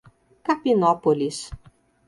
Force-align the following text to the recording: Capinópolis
Capinópolis 0.47 1.37